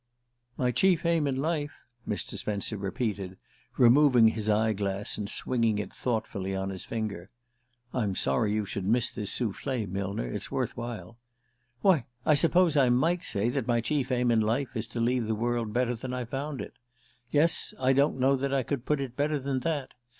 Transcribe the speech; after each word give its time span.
"My 0.57 0.71
chief 0.71 1.05
aim 1.05 1.27
in 1.27 1.35
life!" 1.35 1.77
Mr. 2.09 2.35
Spence 2.35 2.71
repeated, 2.73 3.37
removing 3.77 4.29
his 4.29 4.49
eye 4.49 4.73
glass 4.73 5.15
and 5.19 5.29
swinging 5.29 5.77
it 5.77 5.93
thoughtfully 5.93 6.55
on 6.55 6.71
his 6.71 6.85
finger. 6.85 7.29
("I'm 7.93 8.15
sorry 8.15 8.51
you 8.51 8.65
should 8.65 8.85
miss 8.87 9.11
this 9.11 9.31
souffle, 9.31 9.85
Millner: 9.85 10.25
it's 10.25 10.49
worth 10.49 10.75
while.) 10.75 11.19
Why, 11.83 12.05
I 12.25 12.33
suppose 12.33 12.75
I 12.75 12.89
might 12.89 13.21
say 13.21 13.49
that 13.49 13.67
my 13.67 13.79
chief 13.79 14.11
aim 14.11 14.31
in 14.31 14.39
life 14.41 14.75
is 14.75 14.87
to 14.87 14.99
leave 14.99 15.27
the 15.27 15.35
world 15.35 15.71
better 15.71 15.93
than 15.93 16.15
I 16.15 16.25
found 16.25 16.61
it. 16.61 16.73
Yes: 17.29 17.75
I 17.79 17.93
don't 17.93 18.17
know 18.17 18.35
that 18.35 18.51
I 18.55 18.63
could 18.63 18.85
put 18.87 19.01
it 19.01 19.15
better 19.15 19.37
than 19.37 19.59
that. 19.59 19.93